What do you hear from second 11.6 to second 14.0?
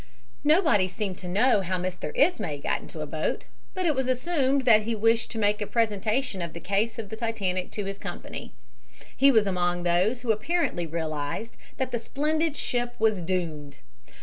that the splendid ship was doomed.